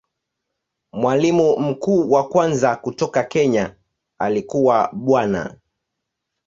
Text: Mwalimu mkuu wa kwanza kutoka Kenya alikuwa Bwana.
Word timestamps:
Mwalimu 0.93 1.59
mkuu 1.59 2.11
wa 2.11 2.27
kwanza 2.29 2.75
kutoka 2.75 3.23
Kenya 3.23 3.75
alikuwa 4.19 4.89
Bwana. 4.93 5.57